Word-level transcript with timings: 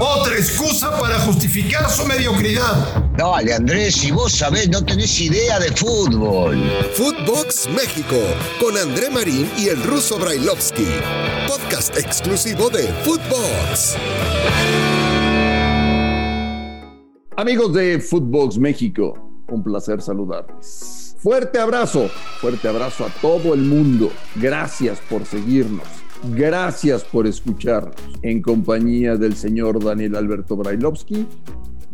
Otra 0.00 0.36
excusa 0.36 0.96
para 0.98 1.18
justificar 1.20 1.90
su 1.90 2.06
mediocridad. 2.06 3.02
Dale, 3.16 3.54
Andrés, 3.54 3.96
si 3.96 4.10
vos 4.10 4.32
sabés, 4.32 4.68
no 4.68 4.84
tenés 4.84 5.20
idea 5.20 5.58
de 5.58 5.72
fútbol. 5.72 6.56
Footbox 6.94 7.68
México, 7.70 8.16
con 8.60 8.76
André 8.76 9.10
Marín 9.10 9.50
y 9.58 9.68
el 9.68 9.82
ruso 9.82 10.18
Brailovsky. 10.18 10.86
Podcast 11.48 11.98
exclusivo 11.98 12.70
de 12.70 12.84
Footbox. 13.04 13.96
Amigos 17.36 17.74
de 17.74 18.00
Footbox 18.00 18.58
México, 18.58 19.14
un 19.48 19.62
placer 19.62 20.00
saludarles. 20.00 21.16
Fuerte 21.18 21.58
abrazo, 21.58 22.08
fuerte 22.40 22.68
abrazo 22.68 23.04
a 23.06 23.08
todo 23.20 23.54
el 23.54 23.60
mundo. 23.60 24.12
Gracias 24.36 25.00
por 25.10 25.24
seguirnos. 25.24 25.86
Gracias 26.24 27.04
por 27.04 27.26
escucharnos. 27.26 27.94
En 28.22 28.42
compañía 28.42 29.16
del 29.16 29.36
señor 29.36 29.82
Daniel 29.82 30.16
Alberto 30.16 30.56
Brailovsky, 30.56 31.26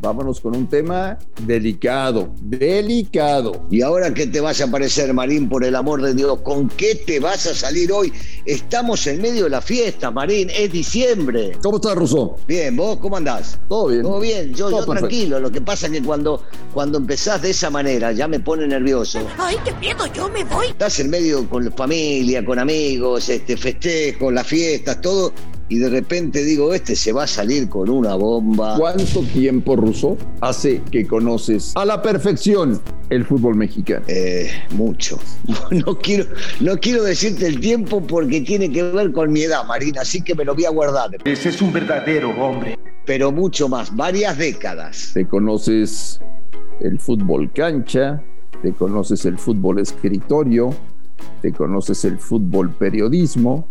vámonos 0.05 0.41
con 0.41 0.55
un 0.55 0.69
tema 0.69 1.19
delicado, 1.47 2.29
delicado. 2.43 3.67
¿Y 3.71 3.81
ahora 3.81 4.13
qué 4.13 4.27
te 4.27 4.41
vas 4.41 4.61
a 4.61 4.71
parecer, 4.71 5.13
Marín, 5.15 5.49
por 5.49 5.65
el 5.65 5.75
amor 5.75 6.03
de 6.03 6.13
Dios? 6.13 6.41
¿Con 6.43 6.69
qué 6.69 6.95
te 6.95 7.21
vas 7.21 7.47
a 7.47 7.55
salir 7.55 7.91
hoy? 7.91 8.13
Estamos 8.45 9.07
en 9.07 9.23
medio 9.23 9.45
de 9.45 9.51
la 9.51 9.63
fiesta, 9.63 10.11
Marín, 10.11 10.51
es 10.51 10.71
diciembre. 10.71 11.53
¿Cómo 11.63 11.77
estás, 11.77 11.97
Russo? 11.97 12.37
Bien, 12.47 12.77
¿vos 12.77 12.99
cómo 12.99 13.17
andás? 13.17 13.59
Todo 13.69 13.89
bien. 13.89 14.03
Todo 14.03 14.21
bien, 14.21 14.55
yo, 14.55 14.71
yo 14.71 14.85
tranquilo. 14.85 15.41
Lo 15.41 15.51
que 15.51 15.63
pasa 15.63 15.87
es 15.87 15.93
que 15.93 16.03
cuando, 16.03 16.43
cuando 16.75 16.99
empezás 16.99 17.41
de 17.41 17.51
esa 17.51 17.71
manera 17.71 18.13
ya 18.13 18.29
me 18.29 18.41
pone 18.41 18.67
nervioso. 18.67 19.27
¡Ay, 19.39 19.57
qué 19.65 19.73
miedo! 19.75 20.05
Yo 20.15 20.29
me 20.29 20.45
voy. 20.45 20.67
Estás 20.67 21.01
en 21.01 21.09
medio 21.09 21.49
con 21.49 21.73
familia, 21.73 22.45
con 22.45 22.59
amigos, 22.59 23.31
este, 23.31 23.57
festejos, 23.57 24.33
las 24.33 24.47
fiestas, 24.47 25.01
todo 25.01 25.33
y 25.69 25.79
de 25.79 25.89
repente 25.89 26.45
digo, 26.45 26.75
este 26.75 26.95
se 26.95 27.13
va 27.13 27.25
a 27.25 27.27
salir 27.27 27.69
con 27.69 27.89
una 27.89 28.15
bomba. 28.15 28.77
¿Cuánto 28.77 29.23
tiempo, 29.23 29.77
Russo, 29.77 30.17
hace 30.41 30.83
que 30.91 31.07
conoces 31.07 31.73
a 31.75 31.85
la 31.85 32.03
perfección 32.03 32.81
el 33.11 33.25
fútbol 33.25 33.55
mexicano? 33.57 34.05
Eh, 34.09 34.51
mucho. 34.71 35.19
No 35.71 35.99
quiero, 35.99 36.27
no 36.61 36.77
quiero 36.77 37.03
decirte 37.03 37.47
el 37.47 37.59
tiempo 37.59 38.01
porque 38.01 38.41
tiene 38.43 38.71
que 38.71 38.83
ver 38.83 39.13
con 39.13 39.33
mi 39.33 39.43
edad, 39.43 39.65
Marina, 39.65 40.03
así 40.03 40.23
que 40.23 40.35
me 40.35 40.45
lo 40.45 40.55
voy 40.55 40.67
a 40.67 40.71
guardar. 40.71 41.11
Ese 41.25 41.49
es 41.49 41.61
un 41.61 41.73
verdadero 41.73 42.31
hombre. 42.31 42.79
Pero 43.07 43.33
mucho 43.33 43.69
más, 43.69 43.95
varias 43.95 44.39
décadas. 44.39 45.11
Te 45.15 45.27
conoces 45.27 46.21
el 46.81 46.99
fútbol 46.99 47.53
cancha, 47.53 48.23
te 48.63 48.73
conoces 48.73 49.25
el 49.25 49.37
fútbol 49.39 49.81
escritorio, 49.81 50.75
te 51.43 51.53
conoces 51.53 52.05
el 52.05 52.19
fútbol 52.19 52.71
periodismo, 52.71 53.69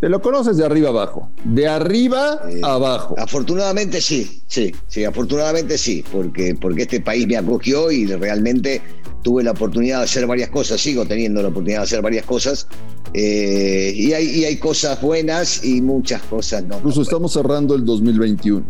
te 0.00 0.08
lo 0.08 0.20
conoces 0.20 0.56
de 0.56 0.64
arriba 0.64 0.90
abajo. 0.90 1.30
De 1.44 1.66
arriba 1.66 2.40
Eh, 2.50 2.60
abajo. 2.62 3.14
Afortunadamente 3.18 4.00
sí, 4.00 4.42
sí, 4.46 4.74
sí, 4.88 5.04
afortunadamente 5.04 5.78
sí, 5.78 6.04
porque, 6.12 6.54
porque 6.54 6.82
este 6.82 7.00
país 7.00 7.26
me 7.26 7.36
acogió 7.36 7.90
y 7.90 8.06
realmente 8.06 8.82
tuve 9.22 9.42
la 9.42 9.52
oportunidad 9.52 9.98
de 9.98 10.04
hacer 10.04 10.26
varias 10.26 10.50
cosas, 10.50 10.80
sigo 10.80 11.04
teniendo 11.06 11.42
la 11.42 11.48
oportunidad 11.48 11.80
de 11.80 11.84
hacer 11.84 12.02
varias 12.02 12.24
cosas, 12.24 12.68
eh, 13.14 13.92
y, 13.94 14.12
hay, 14.12 14.26
y 14.26 14.44
hay 14.44 14.56
cosas 14.58 15.00
buenas 15.00 15.64
y 15.64 15.80
muchas 15.80 16.22
cosas 16.22 16.64
no. 16.64 16.76
Incluso 16.76 17.02
estamos 17.02 17.32
cerrando 17.32 17.74
el 17.74 17.84
2021. 17.84 18.64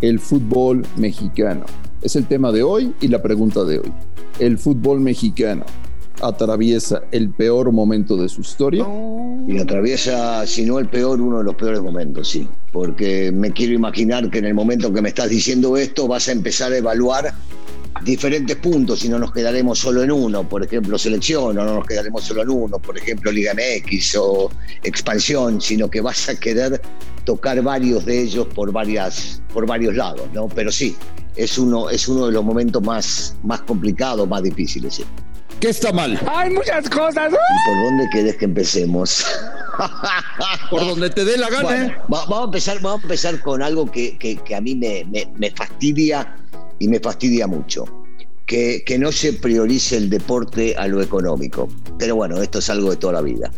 El 0.00 0.18
fútbol 0.18 0.86
mexicano. 0.96 1.66
Es 2.02 2.16
el 2.16 2.26
tema 2.26 2.50
de 2.52 2.62
hoy 2.62 2.94
y 3.00 3.08
la 3.08 3.20
pregunta 3.20 3.64
de 3.64 3.80
hoy. 3.80 3.92
El 4.38 4.56
fútbol 4.56 5.00
mexicano 5.00 5.64
atraviesa 6.20 7.02
el 7.12 7.30
peor 7.30 7.72
momento 7.72 8.16
de 8.16 8.28
su 8.28 8.40
historia. 8.40 8.86
Y 9.46 9.58
atraviesa, 9.58 10.46
si 10.46 10.64
no 10.64 10.78
el 10.78 10.88
peor, 10.88 11.20
uno 11.20 11.38
de 11.38 11.44
los 11.44 11.54
peores 11.54 11.80
momentos, 11.80 12.28
sí. 12.28 12.48
Porque 12.72 13.32
me 13.32 13.52
quiero 13.52 13.72
imaginar 13.72 14.30
que 14.30 14.38
en 14.38 14.46
el 14.46 14.54
momento 14.54 14.92
que 14.92 15.00
me 15.00 15.08
estás 15.08 15.30
diciendo 15.30 15.76
esto 15.76 16.06
vas 16.06 16.28
a 16.28 16.32
empezar 16.32 16.72
a 16.72 16.76
evaluar 16.76 17.32
diferentes 18.04 18.56
puntos 18.56 19.04
y 19.04 19.08
no 19.08 19.18
nos 19.18 19.32
quedaremos 19.32 19.78
solo 19.78 20.02
en 20.02 20.12
uno, 20.12 20.48
por 20.48 20.62
ejemplo 20.62 20.98
selección, 20.98 21.58
o 21.58 21.64
no 21.64 21.74
nos 21.74 21.86
quedaremos 21.86 22.24
solo 22.24 22.42
en 22.42 22.50
uno, 22.50 22.78
por 22.78 22.96
ejemplo 22.96 23.32
Liga 23.32 23.52
MX 23.54 24.16
o 24.20 24.50
expansión, 24.82 25.60
sino 25.60 25.90
que 25.90 26.00
vas 26.00 26.28
a 26.28 26.38
querer 26.38 26.80
tocar 27.24 27.60
varios 27.62 28.04
de 28.04 28.22
ellos 28.22 28.46
por, 28.54 28.72
varias, 28.72 29.42
por 29.52 29.66
varios 29.66 29.94
lados, 29.96 30.28
¿no? 30.32 30.48
Pero 30.48 30.70
sí, 30.70 30.96
es 31.36 31.58
uno, 31.58 31.90
es 31.90 32.08
uno 32.08 32.26
de 32.26 32.32
los 32.32 32.44
momentos 32.44 32.82
más, 32.82 33.36
más 33.42 33.62
complicados, 33.62 34.28
más 34.28 34.42
difíciles, 34.42 34.94
sí. 34.94 35.04
¿Qué 35.60 35.68
está 35.70 35.92
mal? 35.92 36.18
Hay 36.30 36.50
muchas 36.50 36.88
cosas. 36.88 37.32
¿Y 37.32 37.68
por 37.68 37.84
dónde 37.84 38.08
querés 38.12 38.36
que 38.36 38.44
empecemos? 38.44 39.24
Por 40.70 40.80
donde 40.80 41.08
te 41.10 41.24
dé 41.24 41.36
la 41.38 41.48
gana. 41.50 41.62
Bueno, 41.62 41.84
¿eh? 41.86 41.96
va- 42.12 42.24
vamos, 42.26 42.40
a 42.40 42.44
empezar, 42.46 42.80
vamos 42.80 43.00
a 43.00 43.02
empezar 43.04 43.40
con 43.40 43.62
algo 43.62 43.88
que, 43.90 44.18
que- 44.18 44.36
que 44.36 44.54
a 44.56 44.60
mí 44.60 44.74
me, 44.74 45.04
me- 45.04 45.28
me 45.36 45.50
fastidia 45.52 46.36
y 46.80 46.88
me 46.88 46.98
fastidia 47.00 47.46
mucho. 47.46 47.84
Que, 48.46 48.82
que 48.84 48.98
no 48.98 49.12
se 49.12 49.34
priorice 49.34 49.96
el 49.96 50.10
deporte 50.10 50.74
a 50.76 50.86
lo 50.88 51.00
económico. 51.00 51.68
Pero 51.98 52.16
bueno, 52.16 52.42
esto 52.42 52.58
es 52.58 52.68
algo 52.70 52.90
de 52.90 52.96
toda 52.96 53.14
la 53.14 53.20
vida. 53.22 53.50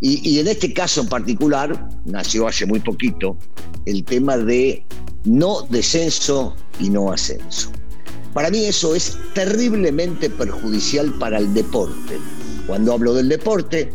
Y, 0.00 0.28
y 0.28 0.38
en 0.38 0.46
este 0.48 0.72
caso 0.72 1.00
en 1.00 1.08
particular, 1.08 1.88
nació 2.04 2.46
hace 2.46 2.64
muy 2.66 2.80
poquito, 2.80 3.36
el 3.86 4.04
tema 4.04 4.36
de 4.36 4.84
no 5.24 5.62
descenso 5.62 6.54
y 6.78 6.90
no 6.90 7.10
ascenso. 7.12 7.70
Para 8.36 8.50
mí 8.50 8.66
eso 8.66 8.94
es 8.94 9.16
terriblemente 9.32 10.28
perjudicial 10.28 11.10
para 11.14 11.38
el 11.38 11.54
deporte. 11.54 12.18
Cuando 12.66 12.92
hablo 12.92 13.14
del 13.14 13.30
deporte, 13.30 13.90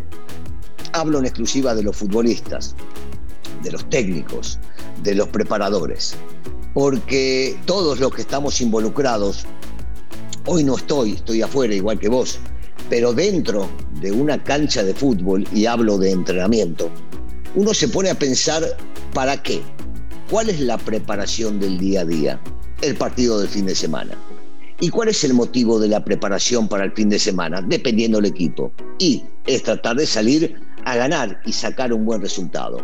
hablo 0.93 1.19
en 1.19 1.25
exclusiva 1.25 1.75
de 1.75 1.83
los 1.83 1.95
futbolistas, 1.95 2.75
de 3.61 3.71
los 3.71 3.87
técnicos, 3.91 4.57
de 5.03 5.13
los 5.13 5.27
preparadores. 5.27 6.15
Porque 6.73 7.55
todos 7.65 7.99
los 7.99 8.15
que 8.15 8.23
estamos 8.23 8.59
involucrados, 8.61 9.45
hoy 10.47 10.63
no 10.63 10.75
estoy, 10.75 11.11
estoy 11.11 11.43
afuera 11.43 11.75
igual 11.75 11.99
que 11.99 12.09
vos, 12.09 12.39
pero 12.89 13.13
dentro 13.13 13.69
de 14.01 14.11
una 14.11 14.43
cancha 14.43 14.83
de 14.83 14.95
fútbol, 14.95 15.47
y 15.53 15.67
hablo 15.67 15.99
de 15.99 16.09
entrenamiento, 16.09 16.89
uno 17.53 17.75
se 17.75 17.89
pone 17.89 18.09
a 18.09 18.17
pensar, 18.17 18.75
¿para 19.13 19.43
qué? 19.43 19.61
¿Cuál 20.31 20.49
es 20.49 20.59
la 20.61 20.79
preparación 20.79 21.59
del 21.59 21.77
día 21.77 22.01
a 22.01 22.05
día? 22.05 22.41
El 22.81 22.95
partido 22.95 23.39
del 23.39 23.47
fin 23.47 23.67
de 23.67 23.75
semana. 23.75 24.17
¿Y 24.79 24.89
cuál 24.89 25.09
es 25.09 25.23
el 25.23 25.35
motivo 25.35 25.79
de 25.79 25.87
la 25.87 26.03
preparación 26.03 26.67
para 26.67 26.83
el 26.83 26.91
fin 26.93 27.09
de 27.09 27.19
semana? 27.19 27.61
Dependiendo 27.61 28.17
del 28.17 28.31
equipo. 28.31 28.71
Y 28.97 29.23
es 29.45 29.61
tratar 29.61 29.97
de 29.97 30.07
salir 30.07 30.59
a 30.85 30.95
ganar 30.95 31.39
y 31.45 31.53
sacar 31.53 31.93
un 31.93 32.05
buen 32.05 32.21
resultado. 32.21 32.79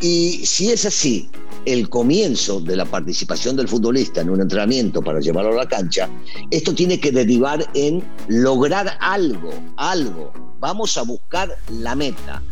Y 0.00 0.40
si 0.46 0.70
es 0.70 0.86
así, 0.86 1.30
el 1.66 1.88
comienzo 1.90 2.60
de 2.60 2.76
la 2.76 2.86
participación 2.86 3.56
del 3.56 3.68
futbolista 3.68 4.22
en 4.22 4.30
un 4.30 4.40
entrenamiento 4.40 5.02
para 5.02 5.20
llevarlo 5.20 5.52
a 5.52 5.64
la 5.64 5.68
cancha, 5.68 6.08
esto 6.50 6.74
tiene 6.74 6.98
que 6.98 7.12
derivar 7.12 7.68
en 7.74 8.02
lograr 8.28 8.96
algo, 9.00 9.50
algo. 9.76 10.32
Vamos 10.60 10.96
a 10.96 11.02
buscar 11.02 11.50
la 11.70 11.94
meta. 11.94 12.42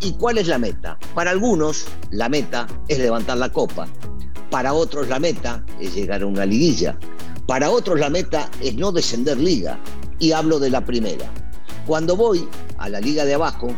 ¿Y 0.00 0.12
cuál 0.12 0.38
es 0.38 0.46
la 0.46 0.58
meta? 0.58 0.98
Para 1.14 1.32
algunos, 1.32 1.86
la 2.10 2.28
meta 2.28 2.68
es 2.86 2.98
levantar 2.98 3.38
la 3.38 3.50
copa. 3.50 3.88
Para 4.50 4.72
otros, 4.72 5.08
la 5.08 5.18
meta 5.18 5.64
es 5.80 5.94
llegar 5.94 6.22
a 6.22 6.26
una 6.26 6.46
liguilla. 6.46 6.98
Para 7.46 7.70
otros, 7.70 8.00
la 8.00 8.08
meta 8.08 8.50
es 8.62 8.74
no 8.76 8.92
descender 8.92 9.38
liga. 9.38 9.78
Y 10.18 10.32
hablo 10.32 10.58
de 10.58 10.70
la 10.70 10.84
primera. 10.84 11.30
Cuando 11.86 12.16
voy 12.16 12.48
a 12.78 12.88
la 12.88 13.00
liga 13.00 13.24
de 13.24 13.34
abajo, 13.34 13.68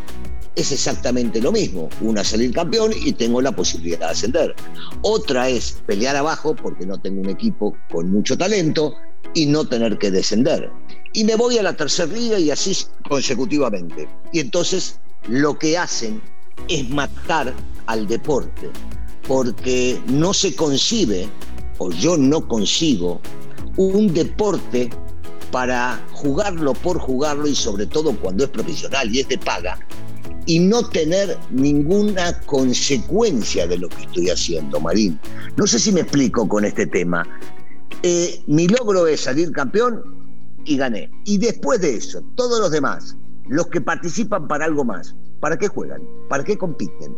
es 0.54 0.72
exactamente 0.72 1.40
lo 1.40 1.52
mismo. 1.52 1.88
Una 2.00 2.22
salir 2.22 2.52
campeón 2.52 2.92
y 2.94 3.12
tengo 3.12 3.40
la 3.40 3.52
posibilidad 3.52 3.98
de 3.98 4.04
ascender. 4.06 4.54
Otra 5.02 5.48
es 5.48 5.78
pelear 5.86 6.16
abajo 6.16 6.54
porque 6.54 6.86
no 6.86 6.98
tengo 6.98 7.20
un 7.20 7.30
equipo 7.30 7.76
con 7.90 8.10
mucho 8.10 8.36
talento 8.38 8.94
y 9.34 9.46
no 9.46 9.66
tener 9.66 9.98
que 9.98 10.10
descender. 10.10 10.70
Y 11.12 11.24
me 11.24 11.36
voy 11.36 11.58
a 11.58 11.62
la 11.62 11.76
tercera 11.76 12.12
liga 12.12 12.38
y 12.38 12.50
así 12.50 12.76
consecutivamente. 13.08 14.08
Y 14.32 14.40
entonces 14.40 15.00
lo 15.28 15.58
que 15.58 15.76
hacen 15.76 16.22
es 16.68 16.88
matar 16.90 17.52
al 17.86 18.06
deporte 18.06 18.70
porque 19.30 20.02
no 20.08 20.34
se 20.34 20.56
concibe, 20.56 21.28
o 21.78 21.92
yo 21.92 22.16
no 22.16 22.48
consigo, 22.48 23.20
un 23.76 24.12
deporte 24.12 24.90
para 25.52 26.04
jugarlo 26.14 26.72
por 26.72 26.98
jugarlo 26.98 27.46
y 27.46 27.54
sobre 27.54 27.86
todo 27.86 28.12
cuando 28.16 28.42
es 28.42 28.50
profesional 28.50 29.08
y 29.14 29.20
es 29.20 29.28
de 29.28 29.38
paga, 29.38 29.78
y 30.46 30.58
no 30.58 30.82
tener 30.88 31.38
ninguna 31.52 32.40
consecuencia 32.40 33.68
de 33.68 33.78
lo 33.78 33.88
que 33.88 34.02
estoy 34.02 34.30
haciendo, 34.30 34.80
Marín. 34.80 35.16
No 35.56 35.64
sé 35.64 35.78
si 35.78 35.92
me 35.92 36.00
explico 36.00 36.48
con 36.48 36.64
este 36.64 36.88
tema. 36.88 37.24
Eh, 38.02 38.42
mi 38.48 38.66
logro 38.66 39.06
es 39.06 39.20
salir 39.20 39.52
campeón 39.52 40.02
y 40.64 40.76
gané. 40.76 41.08
Y 41.24 41.38
después 41.38 41.80
de 41.80 41.94
eso, 41.94 42.20
todos 42.34 42.58
los 42.58 42.72
demás, 42.72 43.14
los 43.46 43.68
que 43.68 43.80
participan 43.80 44.48
para 44.48 44.64
algo 44.64 44.84
más, 44.84 45.14
¿para 45.38 45.56
qué 45.56 45.68
juegan? 45.68 46.02
¿Para 46.28 46.42
qué 46.42 46.58
compiten? 46.58 47.14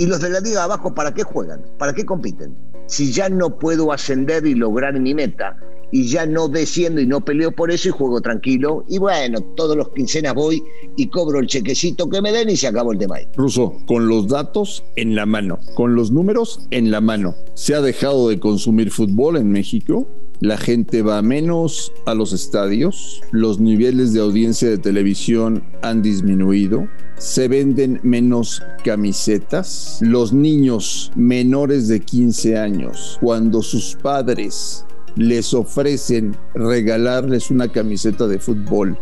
Y 0.00 0.06
los 0.06 0.18
de 0.22 0.30
la 0.30 0.40
liga 0.40 0.64
abajo, 0.64 0.94
¿para 0.94 1.12
qué 1.12 1.24
juegan? 1.24 1.60
¿Para 1.76 1.92
qué 1.92 2.06
compiten? 2.06 2.56
Si 2.86 3.12
ya 3.12 3.28
no 3.28 3.58
puedo 3.58 3.92
ascender 3.92 4.46
y 4.46 4.54
lograr 4.54 4.98
mi 4.98 5.12
meta, 5.12 5.58
y 5.92 6.06
ya 6.08 6.24
no 6.24 6.48
desciendo 6.48 7.02
y 7.02 7.06
no 7.06 7.22
peleo 7.22 7.52
por 7.52 7.70
eso 7.70 7.90
y 7.90 7.92
juego 7.92 8.22
tranquilo. 8.22 8.82
Y 8.88 8.96
bueno, 8.96 9.42
todos 9.56 9.76
los 9.76 9.90
quincenas 9.90 10.32
voy 10.32 10.62
y 10.96 11.08
cobro 11.08 11.38
el 11.38 11.48
chequecito 11.48 12.08
que 12.08 12.22
me 12.22 12.32
den 12.32 12.48
y 12.48 12.56
se 12.56 12.68
acabó 12.68 12.92
el 12.92 12.98
tema. 12.98 13.16
Ruso, 13.36 13.76
con 13.86 14.08
los 14.08 14.28
datos 14.28 14.82
en 14.96 15.14
la 15.14 15.26
mano, 15.26 15.58
con 15.74 15.94
los 15.94 16.10
números 16.10 16.66
en 16.70 16.90
la 16.90 17.02
mano, 17.02 17.34
¿se 17.52 17.74
ha 17.74 17.82
dejado 17.82 18.30
de 18.30 18.40
consumir 18.40 18.90
fútbol 18.90 19.36
en 19.36 19.50
México? 19.52 20.06
la 20.40 20.56
gente 20.56 21.02
va 21.02 21.20
menos 21.20 21.92
a 22.06 22.14
los 22.14 22.32
estadios, 22.32 23.20
los 23.30 23.60
niveles 23.60 24.14
de 24.14 24.20
audiencia 24.20 24.70
de 24.70 24.78
televisión 24.78 25.62
han 25.82 26.00
disminuido, 26.00 26.88
se 27.20 27.48
venden 27.48 28.00
menos 28.02 28.62
camisetas, 28.82 29.98
los 30.00 30.32
niños 30.32 31.12
menores 31.14 31.86
de 31.86 32.00
15 32.00 32.56
años, 32.56 33.18
cuando 33.20 33.60
sus 33.62 33.94
padres 33.94 34.86
les 35.16 35.52
ofrecen 35.52 36.34
regalarles 36.54 37.50
una 37.50 37.68
camiseta 37.68 38.26
de 38.26 38.38
fútbol, 38.38 38.96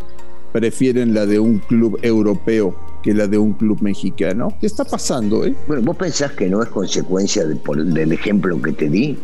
prefieren 0.52 1.14
la 1.14 1.26
de 1.26 1.38
un 1.38 1.60
club 1.60 1.96
europeo 2.02 2.74
que 3.04 3.14
la 3.14 3.28
de 3.28 3.38
un 3.38 3.52
club 3.52 3.80
mexicano. 3.82 4.52
¿Qué 4.60 4.66
está 4.66 4.84
pasando? 4.84 5.44
Eh? 5.44 5.54
Bueno, 5.68 5.84
¿vos 5.84 5.96
pensás 5.96 6.32
que 6.32 6.48
no 6.48 6.60
es 6.60 6.68
consecuencia 6.70 7.44
del 7.46 8.12
ejemplo 8.12 8.60
que 8.60 8.72
te 8.72 8.88
di? 8.88 9.16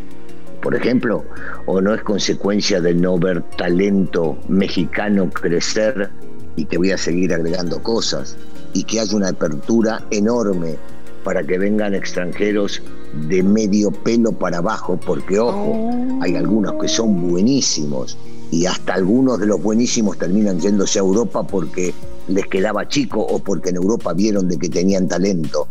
por 0.63 0.75
ejemplo, 0.75 1.23
o 1.67 1.83
no 1.83 1.93
es 1.93 2.01
consecuencia 2.01 2.81
de 2.81 2.95
no 2.95 3.19
ver 3.19 3.43
talento 3.59 4.39
mexicano 4.49 5.29
crecer, 5.29 6.11
y 6.57 6.65
te 6.65 6.79
voy 6.79 6.91
a 6.91 6.97
seguir 6.97 7.35
agregando 7.35 7.83
cosas, 7.83 8.35
y 8.75 8.85
que 8.85 9.01
haya 9.01 9.17
una 9.17 9.29
apertura 9.29 10.05
enorme 10.11 10.77
para 11.25 11.43
que 11.43 11.57
vengan 11.57 11.95
extranjeros 11.95 12.83
de 13.29 13.43
medio 13.43 13.91
pelo 13.91 14.33
para 14.33 14.59
abajo, 14.59 15.01
porque 15.01 15.39
ojo, 15.39 15.91
hay 16.21 16.37
algunos 16.37 16.75
que 16.75 16.89
son 16.89 17.31
buenísimos 17.31 18.19
y 18.51 18.67
hasta 18.67 18.95
algunos 18.95 19.41
de 19.41 19.47
los 19.47 19.63
buenísimos 19.63 20.19
terminan 20.19 20.61
yéndose 20.61 20.99
a 20.99 21.03
Europa 21.03 21.47
porque 21.47 21.95
les 22.29 22.47
quedaba 22.47 22.87
chico 22.87 23.21
o 23.21 23.39
porque 23.39 23.71
en 23.71 23.77
Europa 23.77 24.13
vieron 24.13 24.49
de 24.49 24.59
que 24.59 24.69
tenían 24.69 25.09
talento. 25.09 25.67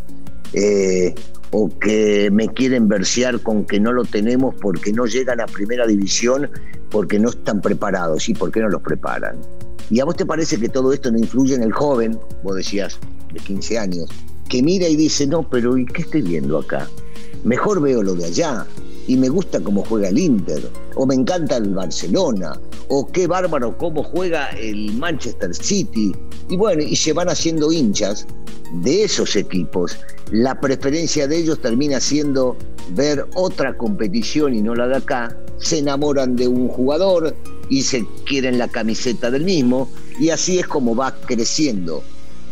Eh, 0.53 1.13
o 1.55 1.69
que 1.79 2.29
me 2.31 2.47
quieren 2.47 2.87
versear 2.87 3.39
con 3.39 3.65
que 3.65 3.79
no 3.79 3.93
lo 3.93 4.05
tenemos 4.05 4.55
porque 4.55 4.91
no 4.91 5.05
llegan 5.05 5.39
a 5.39 5.45
primera 5.45 5.85
división, 5.85 6.49
porque 6.89 7.19
no 7.19 7.29
están 7.29 7.61
preparados. 7.61 8.27
¿Y 8.27 8.33
por 8.33 8.51
qué 8.51 8.59
no 8.59 8.69
los 8.69 8.81
preparan? 8.81 9.37
¿Y 9.89 9.99
a 9.99 10.05
vos 10.05 10.15
te 10.15 10.25
parece 10.25 10.59
que 10.59 10.69
todo 10.69 10.93
esto 10.93 11.11
no 11.11 11.17
influye 11.17 11.55
en 11.55 11.63
el 11.63 11.71
joven, 11.71 12.17
vos 12.43 12.55
decías, 12.55 12.99
de 13.33 13.39
15 13.39 13.77
años, 13.77 14.09
que 14.49 14.61
mira 14.61 14.87
y 14.87 14.95
dice, 14.95 15.27
no, 15.27 15.47
pero 15.49 15.77
¿y 15.77 15.85
qué 15.85 16.03
estoy 16.03 16.21
viendo 16.21 16.57
acá? 16.59 16.87
Mejor 17.43 17.81
veo 17.81 18.03
lo 18.03 18.15
de 18.15 18.25
allá, 18.25 18.65
y 19.07 19.17
me 19.17 19.29
gusta 19.29 19.59
cómo 19.59 19.83
juega 19.83 20.09
el 20.09 20.17
Inter, 20.17 20.69
o 20.95 21.05
me 21.05 21.15
encanta 21.15 21.57
el 21.57 21.73
Barcelona, 21.73 22.59
o 22.87 23.07
qué 23.07 23.27
bárbaro 23.27 23.77
cómo 23.77 24.03
juega 24.03 24.49
el 24.51 24.93
Manchester 24.93 25.53
City. 25.53 26.15
Y 26.49 26.55
bueno, 26.55 26.83
y 26.83 26.95
se 26.95 27.13
van 27.13 27.29
haciendo 27.29 27.71
hinchas 27.71 28.25
de 28.81 29.03
esos 29.03 29.35
equipos. 29.35 29.97
La 30.31 30.59
preferencia 30.59 31.27
de 31.27 31.37
ellos 31.37 31.59
termina 31.61 31.99
siendo 31.99 32.57
ver 32.91 33.25
otra 33.35 33.77
competición 33.77 34.53
y 34.53 34.61
no 34.61 34.75
la 34.75 34.87
de 34.87 34.97
acá. 34.97 35.37
Se 35.57 35.79
enamoran 35.79 36.35
de 36.35 36.47
un 36.47 36.67
jugador 36.67 37.35
y 37.69 37.83
se 37.83 38.05
quieren 38.25 38.57
la 38.57 38.67
camiseta 38.67 39.31
del 39.31 39.43
mismo. 39.43 39.89
Y 40.19 40.29
así 40.29 40.59
es 40.59 40.67
como 40.67 40.95
va 40.95 41.15
creciendo 41.15 42.03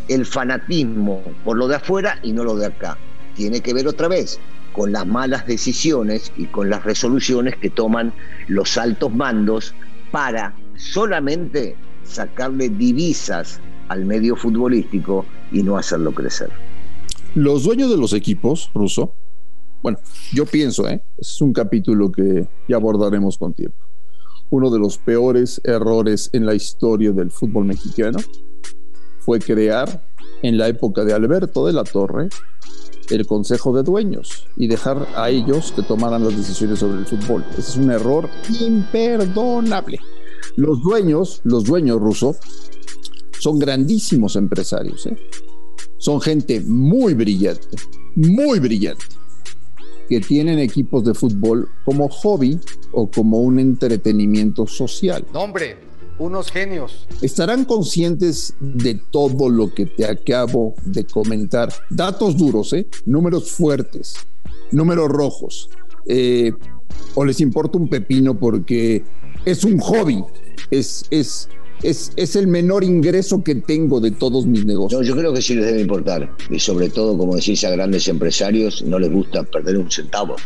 el 0.08 0.26
fanatismo 0.26 1.22
por 1.44 1.56
lo 1.56 1.68
de 1.68 1.76
afuera 1.76 2.18
y 2.22 2.32
no 2.32 2.44
lo 2.44 2.56
de 2.56 2.66
acá. 2.66 2.98
Tiene 3.34 3.60
que 3.60 3.74
ver 3.74 3.86
otra 3.86 4.08
vez 4.08 4.40
con 4.72 4.92
las 4.92 5.06
malas 5.06 5.46
decisiones 5.46 6.32
y 6.36 6.46
con 6.46 6.70
las 6.70 6.84
resoluciones 6.84 7.56
que 7.56 7.70
toman 7.70 8.12
los 8.48 8.76
altos 8.78 9.14
mandos 9.14 9.74
para 10.10 10.54
solamente 10.76 11.76
sacarle 12.04 12.68
divisas 12.68 13.60
al 13.88 14.04
medio 14.04 14.36
futbolístico 14.36 15.24
y 15.50 15.62
no 15.62 15.76
hacerlo 15.76 16.12
crecer. 16.12 16.50
Los 17.34 17.64
dueños 17.64 17.90
de 17.90 17.96
los 17.96 18.12
equipos, 18.12 18.70
Ruso, 18.74 19.14
bueno, 19.82 19.98
yo 20.32 20.46
pienso, 20.46 20.88
¿eh? 20.88 21.02
es 21.18 21.40
un 21.40 21.52
capítulo 21.52 22.12
que 22.12 22.46
ya 22.68 22.76
abordaremos 22.76 23.36
con 23.36 23.52
tiempo. 23.52 23.91
Uno 24.52 24.68
de 24.68 24.78
los 24.78 24.98
peores 24.98 25.62
errores 25.64 26.28
en 26.34 26.44
la 26.44 26.54
historia 26.54 27.10
del 27.12 27.30
fútbol 27.30 27.64
mexicano 27.64 28.18
fue 29.20 29.38
crear 29.38 30.06
en 30.42 30.58
la 30.58 30.68
época 30.68 31.06
de 31.06 31.14
Alberto 31.14 31.64
de 31.64 31.72
la 31.72 31.84
Torre 31.84 32.28
el 33.08 33.26
Consejo 33.26 33.74
de 33.74 33.82
Dueños 33.82 34.46
y 34.58 34.66
dejar 34.66 35.08
a 35.16 35.30
ellos 35.30 35.72
que 35.72 35.80
tomaran 35.80 36.22
las 36.22 36.36
decisiones 36.36 36.80
sobre 36.80 36.98
el 36.98 37.06
fútbol. 37.06 37.42
Ese 37.52 37.60
es 37.62 37.76
un 37.78 37.90
error 37.92 38.28
imperdonable. 38.60 39.98
Los 40.56 40.82
dueños, 40.82 41.40
los 41.44 41.64
dueños 41.64 41.98
rusos, 41.98 42.36
son 43.38 43.58
grandísimos 43.58 44.36
empresarios. 44.36 45.06
¿eh? 45.06 45.16
Son 45.96 46.20
gente 46.20 46.60
muy 46.60 47.14
brillante, 47.14 47.78
muy 48.16 48.58
brillante, 48.58 49.06
que 50.12 50.20
tienen 50.20 50.58
equipos 50.58 51.04
de 51.04 51.14
fútbol 51.14 51.70
como 51.86 52.06
hobby 52.10 52.60
o 52.92 53.10
como 53.10 53.40
un 53.40 53.58
entretenimiento 53.58 54.66
social. 54.66 55.24
Hombre, 55.32 55.78
unos 56.18 56.50
genios. 56.50 57.08
Estarán 57.22 57.64
conscientes 57.64 58.54
de 58.60 59.00
todo 59.10 59.48
lo 59.48 59.72
que 59.72 59.86
te 59.86 60.04
acabo 60.04 60.74
de 60.84 61.06
comentar. 61.06 61.72
Datos 61.88 62.36
duros, 62.36 62.74
¿eh? 62.74 62.86
números 63.06 63.52
fuertes, 63.52 64.16
números 64.70 65.08
rojos. 65.08 65.70
Eh, 66.04 66.52
o 67.14 67.24
les 67.24 67.40
importa 67.40 67.78
un 67.78 67.88
pepino 67.88 68.38
porque 68.38 69.02
es 69.46 69.64
un 69.64 69.78
hobby, 69.78 70.22
es, 70.70 71.06
es, 71.08 71.48
es, 71.82 72.12
es, 72.16 72.36
el 72.36 72.46
menor 72.46 72.84
ingreso 72.84 73.42
que 73.42 73.54
tengo 73.54 74.00
de 74.00 74.10
todos 74.10 74.46
mis 74.46 74.64
negocios. 74.64 75.06
yo 75.06 75.16
creo 75.16 75.32
que 75.32 75.42
sí 75.42 75.54
les 75.54 75.66
debe 75.66 75.80
importar. 75.80 76.30
Y 76.50 76.58
sobre 76.58 76.88
todo, 76.88 77.16
como 77.16 77.36
decís, 77.36 77.64
a 77.64 77.70
grandes 77.70 78.08
empresarios 78.08 78.82
no 78.82 78.98
les 78.98 79.10
gusta 79.10 79.42
perder 79.42 79.78
un 79.78 79.90
centavo. 79.90 80.36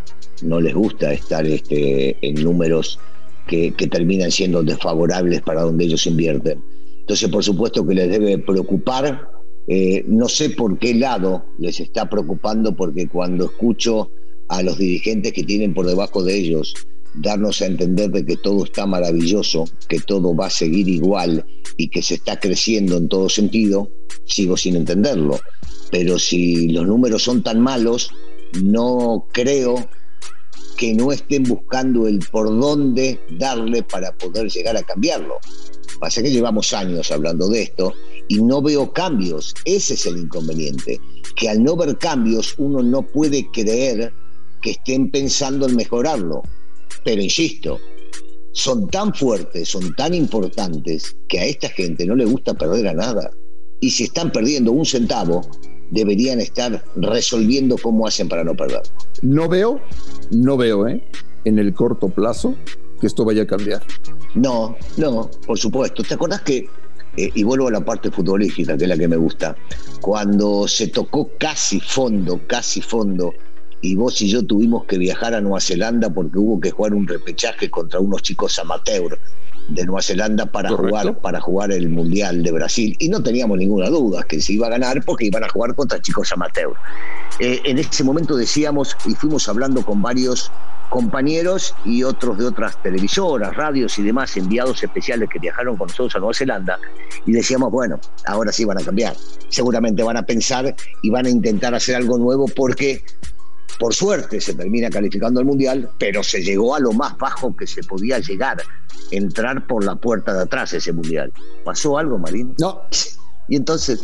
No 0.42 0.60
les 0.60 0.74
gusta 0.74 1.12
estar 1.12 1.46
este, 1.46 2.16
en 2.20 2.42
números 2.42 2.98
que, 3.46 3.72
terminan 3.90 4.30
siendo 4.30 4.62
desfavorables 4.62 5.42
para 5.42 5.62
donde 5.62 5.84
ellos 5.84 6.06
invierten. 6.06 6.62
Entonces, 7.00 7.28
por 7.28 7.44
supuesto 7.44 7.86
que 7.86 7.94
les 7.94 8.10
debe 8.10 8.38
preocupar. 8.38 9.30
Eh, 9.68 10.04
no 10.06 10.28
sé 10.28 10.50
por 10.50 10.78
qué 10.78 10.94
lado 10.94 11.44
les 11.58 11.80
está 11.80 12.08
preocupando, 12.08 12.76
porque 12.76 13.08
cuando 13.08 13.46
escucho 13.46 14.10
a 14.48 14.62
los 14.62 14.78
dirigentes 14.78 15.32
que 15.32 15.42
tienen 15.42 15.74
por 15.74 15.86
debajo 15.86 16.22
de 16.22 16.36
ellos 16.36 16.74
darnos 17.16 17.62
a 17.62 17.66
entender 17.66 18.10
de 18.10 18.24
que 18.24 18.36
todo 18.36 18.64
está 18.64 18.86
maravilloso, 18.86 19.64
que 19.88 20.00
todo 20.00 20.34
va 20.34 20.46
a 20.46 20.50
seguir 20.50 20.88
igual 20.88 21.44
y 21.76 21.88
que 21.88 22.02
se 22.02 22.14
está 22.14 22.38
creciendo 22.38 22.96
en 22.96 23.08
todo 23.08 23.28
sentido, 23.28 23.90
sigo 24.26 24.56
sin 24.56 24.76
entenderlo. 24.76 25.40
Pero 25.90 26.18
si 26.18 26.68
los 26.68 26.86
números 26.86 27.22
son 27.22 27.42
tan 27.42 27.60
malos, 27.60 28.10
no 28.62 29.26
creo 29.32 29.88
que 30.76 30.94
no 30.94 31.10
estén 31.10 31.44
buscando 31.44 32.06
el 32.06 32.18
por 32.18 32.48
dónde 32.48 33.20
darle 33.38 33.82
para 33.82 34.12
poder 34.12 34.48
llegar 34.48 34.76
a 34.76 34.82
cambiarlo. 34.82 35.36
Pasa 35.98 36.22
que 36.22 36.30
llevamos 36.30 36.74
años 36.74 37.10
hablando 37.10 37.48
de 37.48 37.62
esto 37.62 37.94
y 38.28 38.42
no 38.42 38.60
veo 38.60 38.92
cambios. 38.92 39.54
Ese 39.64 39.94
es 39.94 40.06
el 40.06 40.18
inconveniente. 40.18 41.00
Que 41.34 41.48
al 41.48 41.62
no 41.62 41.76
ver 41.76 41.96
cambios 41.96 42.54
uno 42.58 42.82
no 42.82 43.02
puede 43.02 43.50
creer 43.50 44.12
que 44.60 44.72
estén 44.72 45.10
pensando 45.10 45.66
en 45.66 45.76
mejorarlo. 45.76 46.42
Pero 47.04 47.22
insisto, 47.22 47.78
son 48.52 48.88
tan 48.88 49.12
fuertes, 49.14 49.68
son 49.68 49.94
tan 49.94 50.14
importantes 50.14 51.16
que 51.28 51.38
a 51.38 51.44
esta 51.44 51.68
gente 51.68 52.06
no 52.06 52.14
le 52.16 52.24
gusta 52.24 52.54
perder 52.54 52.88
a 52.88 52.94
nada. 52.94 53.30
Y 53.80 53.90
si 53.90 54.04
están 54.04 54.32
perdiendo 54.32 54.72
un 54.72 54.86
centavo, 54.86 55.42
deberían 55.90 56.40
estar 56.40 56.82
resolviendo 56.96 57.76
cómo 57.76 58.06
hacen 58.06 58.28
para 58.28 58.44
no 58.44 58.54
perder. 58.56 58.82
No 59.22 59.48
veo, 59.48 59.80
no 60.30 60.56
veo, 60.56 60.88
¿eh? 60.88 61.02
En 61.44 61.58
el 61.58 61.74
corto 61.74 62.08
plazo 62.08 62.54
que 63.00 63.06
esto 63.06 63.24
vaya 63.24 63.42
a 63.42 63.46
cambiar. 63.46 63.82
No, 64.34 64.76
no, 64.96 65.30
por 65.46 65.58
supuesto. 65.58 66.02
¿Te 66.02 66.14
acordás 66.14 66.42
que, 66.42 66.68
eh, 67.16 67.30
y 67.34 67.42
vuelvo 67.42 67.68
a 67.68 67.70
la 67.70 67.84
parte 67.84 68.10
futbolística, 68.10 68.76
que 68.76 68.84
es 68.84 68.88
la 68.88 68.96
que 68.96 69.08
me 69.08 69.16
gusta, 69.16 69.56
cuando 70.00 70.66
se 70.66 70.88
tocó 70.88 71.30
casi 71.38 71.80
fondo, 71.80 72.40
casi 72.46 72.80
fondo, 72.80 73.34
y 73.86 73.94
vos 73.94 74.20
y 74.20 74.28
yo 74.28 74.44
tuvimos 74.44 74.84
que 74.84 74.98
viajar 74.98 75.34
a 75.34 75.40
Nueva 75.40 75.60
Zelanda 75.60 76.10
porque 76.10 76.38
hubo 76.38 76.60
que 76.60 76.72
jugar 76.72 76.92
un 76.92 77.06
repechaje 77.06 77.70
contra 77.70 78.00
unos 78.00 78.20
chicos 78.22 78.58
amateur 78.58 79.18
de 79.68 79.84
Nueva 79.84 80.02
Zelanda 80.02 80.46
para 80.46 80.70
jugar 80.70 81.18
para 81.18 81.40
jugar 81.40 81.70
el 81.70 81.88
Mundial 81.88 82.42
de 82.42 82.52
Brasil 82.52 82.96
y 82.98 83.08
no 83.08 83.22
teníamos 83.22 83.58
ninguna 83.58 83.88
duda 83.88 84.24
que 84.24 84.40
se 84.40 84.54
iba 84.54 84.66
a 84.66 84.70
ganar 84.70 85.04
porque 85.04 85.26
iban 85.26 85.44
a 85.44 85.48
jugar 85.48 85.74
contra 85.74 86.00
chicos 86.00 86.32
amateur. 86.32 86.72
Eh, 87.38 87.60
en 87.64 87.78
ese 87.78 88.02
momento 88.02 88.36
decíamos 88.36 88.96
y 89.06 89.14
fuimos 89.14 89.48
hablando 89.48 89.84
con 89.84 90.02
varios 90.02 90.50
compañeros 90.88 91.74
y 91.84 92.02
otros 92.02 92.38
de 92.38 92.46
otras 92.46 92.80
televisoras, 92.82 93.54
radios 93.54 93.98
y 93.98 94.02
demás 94.02 94.36
enviados 94.36 94.82
especiales 94.82 95.28
que 95.28 95.38
viajaron 95.38 95.76
con 95.76 95.88
nosotros 95.88 96.16
a 96.16 96.18
Nueva 96.18 96.34
Zelanda 96.34 96.78
y 97.24 97.32
decíamos, 97.32 97.70
bueno, 97.70 98.00
ahora 98.26 98.50
sí 98.50 98.64
van 98.64 98.78
a 98.78 98.84
cambiar. 98.84 99.14
Seguramente 99.48 100.02
van 100.02 100.16
a 100.16 100.22
pensar 100.22 100.74
y 101.02 101.10
van 101.10 101.26
a 101.26 101.30
intentar 101.30 101.74
hacer 101.74 101.96
algo 101.96 102.18
nuevo 102.18 102.46
porque 102.46 103.02
Por 103.78 103.94
suerte 103.94 104.40
se 104.40 104.54
termina 104.54 104.88
calificando 104.88 105.40
al 105.40 105.46
Mundial, 105.46 105.90
pero 105.98 106.22
se 106.22 106.42
llegó 106.42 106.74
a 106.74 106.80
lo 106.80 106.92
más 106.92 107.16
bajo 107.18 107.54
que 107.54 107.66
se 107.66 107.82
podía 107.82 108.18
llegar, 108.18 108.62
entrar 109.10 109.66
por 109.66 109.84
la 109.84 109.96
puerta 109.96 110.32
de 110.32 110.42
atrás 110.42 110.72
ese 110.72 110.92
Mundial. 110.92 111.32
¿Pasó 111.64 111.98
algo, 111.98 112.18
Marín? 112.18 112.54
No. 112.58 112.82
Y 113.48 113.56
entonces, 113.56 114.00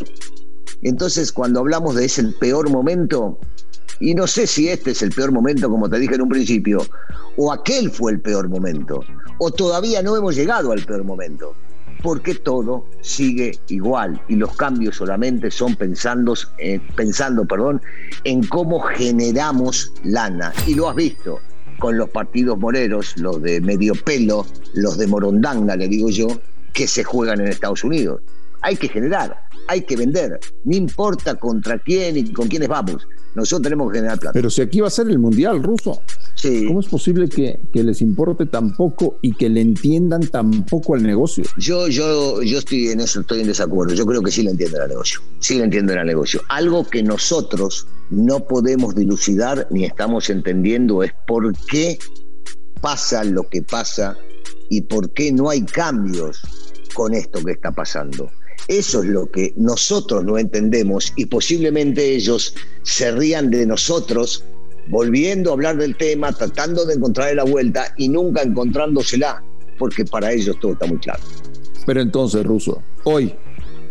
entonces 0.82 1.32
cuando 1.32 1.60
hablamos 1.60 1.94
de 1.94 2.04
ese 2.04 2.20
el 2.20 2.34
peor 2.34 2.68
momento, 2.70 3.38
y 3.98 4.14
no 4.14 4.26
sé 4.26 4.46
si 4.46 4.68
este 4.68 4.90
es 4.90 5.02
el 5.02 5.10
peor 5.10 5.32
momento, 5.32 5.70
como 5.70 5.88
te 5.88 5.98
dije 5.98 6.14
en 6.16 6.22
un 6.22 6.28
principio, 6.28 6.84
o 7.36 7.52
aquel 7.52 7.90
fue 7.90 8.12
el 8.12 8.20
peor 8.20 8.48
momento, 8.48 9.00
o 9.38 9.50
todavía 9.50 10.02
no 10.02 10.16
hemos 10.16 10.34
llegado 10.34 10.72
al 10.72 10.84
peor 10.84 11.04
momento, 11.04 11.54
porque 12.02 12.34
todo 12.34 12.84
sigue 13.00 13.58
igual 13.68 14.20
y 14.28 14.36
los 14.36 14.54
cambios 14.56 14.96
solamente 14.96 15.50
son 15.50 15.76
pensando, 15.76 16.34
eh, 16.58 16.80
pensando 16.96 17.44
perdón, 17.44 17.80
en 18.24 18.44
cómo 18.46 18.80
generamos 18.80 19.92
lana. 20.02 20.52
Y 20.66 20.74
lo 20.74 20.88
has 20.88 20.96
visto 20.96 21.38
con 21.78 21.96
los 21.96 22.10
partidos 22.10 22.58
moreros, 22.58 23.16
los 23.16 23.42
de 23.42 23.60
medio 23.60 23.94
pelo, 23.94 24.46
los 24.74 24.98
de 24.98 25.06
morondanga, 25.06 25.76
le 25.76 25.88
digo 25.88 26.10
yo, 26.10 26.28
que 26.72 26.86
se 26.86 27.04
juegan 27.04 27.40
en 27.40 27.48
Estados 27.48 27.84
Unidos. 27.84 28.20
Hay 28.62 28.76
que 28.76 28.88
generar, 28.88 29.48
hay 29.68 29.82
que 29.82 29.96
vender, 29.96 30.38
no 30.64 30.76
importa 30.76 31.34
contra 31.34 31.78
quién 31.78 32.16
y 32.16 32.32
con 32.32 32.48
quiénes 32.48 32.68
vamos. 32.68 33.06
Nosotros 33.34 33.62
tenemos 33.62 33.90
que 33.90 33.98
generar 33.98 34.18
plata. 34.18 34.32
Pero 34.34 34.50
si 34.50 34.62
aquí 34.62 34.80
va 34.80 34.88
a 34.88 34.90
ser 34.90 35.08
el 35.08 35.18
mundial 35.18 35.62
ruso, 35.62 36.00
Sí. 36.34 36.66
¿cómo 36.66 36.80
es 36.80 36.86
posible 36.86 37.28
que, 37.28 37.60
que 37.72 37.84
les 37.84 38.02
importe 38.02 38.46
tan 38.46 38.74
poco 38.74 39.18
y 39.22 39.32
que 39.34 39.48
le 39.48 39.60
entiendan 39.60 40.26
tan 40.26 40.64
poco 40.64 40.94
al 40.94 41.02
negocio? 41.02 41.44
Yo, 41.56 41.88
yo, 41.88 42.42
yo 42.42 42.58
estoy 42.58 42.88
en 42.88 43.00
eso, 43.00 43.20
estoy 43.20 43.40
en 43.40 43.46
desacuerdo. 43.46 43.94
Yo 43.94 44.04
creo 44.06 44.22
que 44.22 44.30
sí 44.30 44.42
le 44.42 44.50
entienden 44.50 44.82
al 44.82 44.88
negocio. 44.88 45.20
Sí 45.40 45.56
le 45.58 45.64
entienden 45.64 45.98
al 45.98 46.06
negocio. 46.06 46.40
Algo 46.48 46.84
que 46.88 47.02
nosotros 47.02 47.86
no 48.10 48.40
podemos 48.40 48.94
dilucidar 48.94 49.66
ni 49.70 49.84
estamos 49.84 50.28
entendiendo 50.30 51.02
es 51.02 51.12
por 51.26 51.52
qué 51.70 51.98
pasa 52.80 53.24
lo 53.24 53.48
que 53.48 53.62
pasa 53.62 54.16
y 54.68 54.82
por 54.82 55.12
qué 55.12 55.32
no 55.32 55.48
hay 55.48 55.62
cambios 55.62 56.42
con 56.94 57.14
esto 57.14 57.42
que 57.44 57.52
está 57.52 57.70
pasando. 57.72 58.30
Eso 58.68 59.02
es 59.02 59.08
lo 59.08 59.30
que 59.30 59.52
nosotros 59.56 60.24
no 60.24 60.38
entendemos 60.38 61.12
y 61.16 61.26
posiblemente 61.26 62.14
ellos 62.14 62.54
se 62.82 63.10
rían 63.12 63.50
de 63.50 63.66
nosotros 63.66 64.44
volviendo 64.88 65.50
a 65.50 65.52
hablar 65.54 65.76
del 65.76 65.96
tema, 65.96 66.32
tratando 66.32 66.84
de 66.84 66.94
encontrarle 66.94 67.34
la 67.36 67.44
vuelta 67.44 67.94
y 67.96 68.08
nunca 68.08 68.42
encontrándosela, 68.42 69.42
porque 69.78 70.04
para 70.04 70.32
ellos 70.32 70.56
todo 70.60 70.72
está 70.72 70.86
muy 70.86 70.98
claro. 70.98 71.20
Pero 71.86 72.00
entonces, 72.00 72.44
Ruso, 72.44 72.82
hoy, 73.04 73.32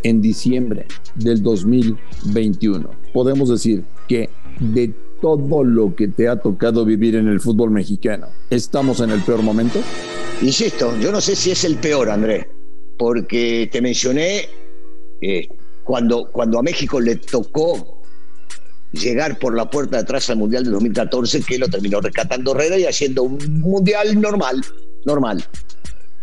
en 0.03 0.21
diciembre 0.21 0.87
del 1.15 1.41
2021, 1.43 2.89
podemos 3.13 3.49
decir 3.49 3.83
que 4.07 4.29
de 4.59 4.93
todo 5.21 5.63
lo 5.63 5.95
que 5.95 6.07
te 6.07 6.27
ha 6.27 6.37
tocado 6.37 6.83
vivir 6.85 7.15
en 7.15 7.27
el 7.27 7.39
fútbol 7.39 7.71
mexicano, 7.71 8.27
¿estamos 8.49 8.99
en 9.01 9.11
el 9.11 9.21
peor 9.21 9.43
momento? 9.43 9.79
Insisto, 10.41 10.97
yo 10.99 11.11
no 11.11 11.21
sé 11.21 11.35
si 11.35 11.51
es 11.51 11.63
el 11.65 11.75
peor, 11.75 12.09
Andrés, 12.09 12.47
porque 12.97 13.69
te 13.71 13.81
mencioné 13.81 14.49
eh, 15.21 15.47
cuando, 15.83 16.29
cuando 16.31 16.59
a 16.59 16.63
México 16.63 16.99
le 16.99 17.15
tocó 17.15 18.01
llegar 18.91 19.39
por 19.39 19.55
la 19.55 19.69
puerta 19.69 19.97
de 19.97 20.03
atrás 20.03 20.29
al 20.29 20.37
Mundial 20.37 20.65
de 20.65 20.71
2014, 20.71 21.41
que 21.43 21.57
lo 21.57 21.67
terminó 21.67 22.01
rescatando 22.01 22.53
Herrera 22.53 22.77
y 22.77 22.85
haciendo 22.85 23.23
un 23.23 23.61
Mundial 23.61 24.19
normal, 24.19 24.61
normal. 25.05 25.43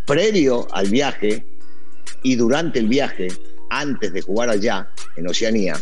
Previo 0.06 0.66
al 0.72 0.88
viaje 0.88 1.44
y 2.22 2.36
durante 2.36 2.78
el 2.78 2.88
viaje, 2.88 3.28
antes 3.70 4.12
de 4.12 4.22
jugar 4.22 4.50
allá, 4.50 4.88
en 5.16 5.28
Oceanía, 5.28 5.80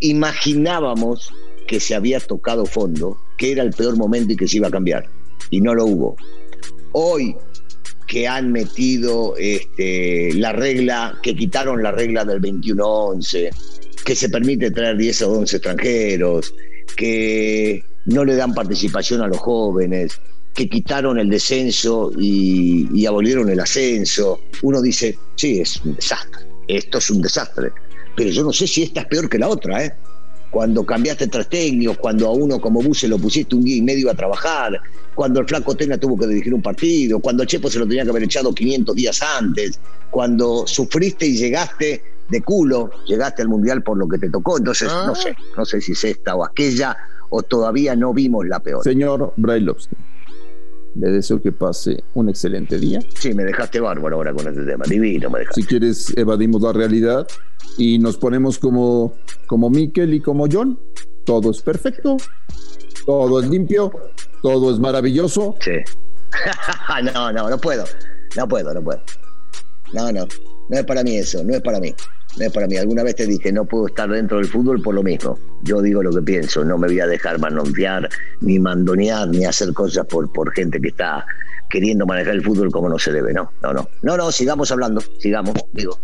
imaginábamos 0.00 1.32
que 1.66 1.80
se 1.80 1.94
había 1.94 2.20
tocado 2.20 2.66
fondo, 2.66 3.16
que 3.38 3.52
era 3.52 3.62
el 3.62 3.70
peor 3.70 3.96
momento 3.96 4.32
y 4.32 4.36
que 4.36 4.48
se 4.48 4.58
iba 4.58 4.68
a 4.68 4.70
cambiar. 4.70 5.06
Y 5.50 5.60
no 5.60 5.74
lo 5.74 5.86
hubo. 5.86 6.16
Hoy 6.92 7.36
que 8.12 8.28
han 8.28 8.52
metido 8.52 9.34
este, 9.38 10.34
la 10.34 10.52
regla, 10.52 11.18
que 11.22 11.34
quitaron 11.34 11.82
la 11.82 11.92
regla 11.92 12.26
del 12.26 12.42
21-11, 12.42 13.48
que 14.04 14.14
se 14.14 14.28
permite 14.28 14.70
traer 14.70 14.98
10 14.98 15.22
o 15.22 15.32
11 15.32 15.56
extranjeros, 15.56 16.54
que 16.94 17.82
no 18.04 18.26
le 18.26 18.36
dan 18.36 18.52
participación 18.52 19.22
a 19.22 19.28
los 19.28 19.38
jóvenes, 19.38 20.20
que 20.52 20.68
quitaron 20.68 21.18
el 21.18 21.30
descenso 21.30 22.12
y, 22.18 22.86
y 22.92 23.06
abolieron 23.06 23.48
el 23.48 23.60
ascenso. 23.60 24.40
Uno 24.60 24.82
dice, 24.82 25.16
sí, 25.34 25.60
es 25.60 25.80
un 25.82 25.94
desastre, 25.94 26.42
esto 26.68 26.98
es 26.98 27.08
un 27.08 27.22
desastre, 27.22 27.70
pero 28.14 28.28
yo 28.28 28.44
no 28.44 28.52
sé 28.52 28.66
si 28.66 28.82
esta 28.82 29.00
es 29.00 29.06
peor 29.06 29.30
que 29.30 29.38
la 29.38 29.48
otra, 29.48 29.86
¿eh? 29.86 29.94
Cuando 30.52 30.84
cambiaste 30.84 31.28
tres 31.28 31.48
técnicos, 31.48 31.96
cuando 31.96 32.28
a 32.28 32.32
uno 32.32 32.60
como 32.60 32.82
Buse 32.82 33.08
lo 33.08 33.18
pusiste 33.18 33.56
un 33.56 33.64
día 33.64 33.76
y 33.76 33.80
medio 33.80 34.10
a 34.10 34.14
trabajar, 34.14 34.78
cuando 35.14 35.40
el 35.40 35.46
flaco 35.48 35.74
Tena 35.74 35.96
tuvo 35.96 36.18
que 36.18 36.26
dirigir 36.26 36.52
un 36.52 36.60
partido, 36.60 37.20
cuando 37.20 37.42
el 37.42 37.48
Chepo 37.48 37.70
se 37.70 37.78
lo 37.78 37.88
tenía 37.88 38.04
que 38.04 38.10
haber 38.10 38.24
echado 38.24 38.54
500 38.54 38.94
días 38.94 39.22
antes, 39.22 39.80
cuando 40.10 40.66
sufriste 40.66 41.24
y 41.24 41.38
llegaste 41.38 42.02
de 42.28 42.42
culo, 42.42 42.90
llegaste 43.06 43.40
al 43.40 43.48
Mundial 43.48 43.82
por 43.82 43.96
lo 43.96 44.06
que 44.06 44.18
te 44.18 44.28
tocó, 44.28 44.58
entonces 44.58 44.88
no 44.92 45.14
sé, 45.14 45.34
no 45.56 45.64
sé 45.64 45.80
si 45.80 45.92
es 45.92 46.04
esta 46.04 46.34
o 46.34 46.44
aquella, 46.44 46.98
o 47.30 47.42
todavía 47.42 47.96
no 47.96 48.12
vimos 48.12 48.46
la 48.46 48.60
peor. 48.60 48.84
Señor 48.84 49.32
Brailovsky, 49.38 49.96
le 50.94 51.10
deseo 51.10 51.40
que 51.40 51.52
pase 51.52 52.02
un 52.14 52.28
excelente 52.28 52.78
día. 52.78 53.00
Sí, 53.14 53.34
me 53.34 53.44
dejaste 53.44 53.80
bárbaro 53.80 54.16
ahora 54.16 54.32
con 54.32 54.46
este 54.46 54.64
tema, 54.64 54.84
divino 54.88 55.30
me 55.30 55.40
dejaste. 55.40 55.60
Si 55.60 55.66
quieres, 55.66 56.12
evadimos 56.16 56.62
la 56.62 56.72
realidad 56.72 57.26
y 57.78 57.98
nos 57.98 58.16
ponemos 58.16 58.58
como, 58.58 59.14
como 59.46 59.70
Miquel 59.70 60.14
y 60.14 60.20
como 60.20 60.46
John. 60.50 60.78
Todo 61.24 61.50
es 61.50 61.62
perfecto, 61.62 62.16
todo 63.06 63.40
es 63.40 63.48
limpio, 63.48 63.92
todo 64.42 64.72
es 64.72 64.78
maravilloso. 64.78 65.56
Sí. 65.60 65.72
no, 67.14 67.32
no, 67.32 67.48
no 67.48 67.58
puedo. 67.58 67.84
No 68.36 68.48
puedo, 68.48 68.74
no 68.74 68.82
puedo. 68.82 69.00
No, 69.92 70.10
no. 70.10 70.26
No 70.68 70.78
es 70.78 70.84
para 70.84 71.02
mí 71.02 71.16
eso, 71.16 71.44
no 71.44 71.54
es 71.54 71.60
para 71.60 71.80
mí. 71.80 71.94
Es 72.38 72.52
para 72.52 72.66
mí. 72.66 72.76
Alguna 72.76 73.02
vez 73.02 73.16
te 73.16 73.26
dije, 73.26 73.52
no 73.52 73.64
puedo 73.64 73.86
estar 73.86 74.08
dentro 74.08 74.38
del 74.38 74.46
fútbol 74.46 74.80
por 74.82 74.94
lo 74.94 75.02
mismo. 75.02 75.38
Yo 75.62 75.82
digo 75.82 76.02
lo 76.02 76.10
que 76.10 76.22
pienso, 76.22 76.64
no 76.64 76.78
me 76.78 76.88
voy 76.88 77.00
a 77.00 77.06
dejar 77.06 77.38
manotear, 77.38 78.08
ni 78.40 78.58
mandonear, 78.58 79.28
ni 79.28 79.44
hacer 79.44 79.72
cosas 79.72 80.06
por, 80.06 80.32
por 80.32 80.52
gente 80.52 80.80
que 80.80 80.88
está 80.88 81.24
queriendo 81.68 82.06
manejar 82.06 82.34
el 82.34 82.42
fútbol 82.42 82.70
como 82.70 82.88
no 82.88 82.98
se 82.98 83.12
debe. 83.12 83.32
No, 83.32 83.50
no, 83.62 83.72
no. 83.72 83.88
No, 84.02 84.16
no, 84.16 84.32
sigamos 84.32 84.70
hablando, 84.70 85.02
sigamos, 85.18 85.54
digo. 85.72 85.98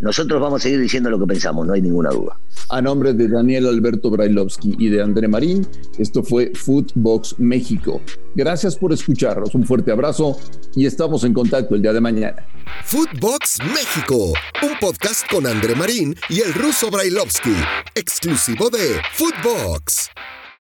Nosotros 0.00 0.40
vamos 0.40 0.60
a 0.60 0.64
seguir 0.64 0.80
diciendo 0.80 1.08
lo 1.08 1.18
que 1.18 1.26
pensamos, 1.26 1.66
no 1.66 1.72
hay 1.72 1.80
ninguna 1.80 2.10
duda. 2.10 2.38
A 2.68 2.82
nombre 2.82 3.14
de 3.14 3.28
Daniel 3.28 3.66
Alberto 3.66 4.10
Brailovsky 4.10 4.76
y 4.78 4.88
de 4.88 5.02
André 5.02 5.26
Marín, 5.26 5.66
esto 5.98 6.22
fue 6.22 6.52
Footbox 6.54 7.38
México. 7.38 8.00
Gracias 8.34 8.76
por 8.76 8.92
escucharnos, 8.92 9.54
un 9.54 9.64
fuerte 9.64 9.90
abrazo 9.90 10.38
y 10.74 10.84
estamos 10.84 11.24
en 11.24 11.32
contacto 11.32 11.74
el 11.74 11.82
día 11.82 11.92
de 11.94 12.00
mañana. 12.00 12.46
Footbox 12.84 13.58
México, 13.74 14.32
un 14.62 14.78
podcast 14.80 15.24
con 15.30 15.46
André 15.46 15.74
Marín 15.74 16.14
y 16.28 16.40
el 16.40 16.52
ruso 16.52 16.90
Brailovsky, 16.90 17.54
exclusivo 17.94 18.68
de 18.68 19.00
Footbox. 19.14 20.10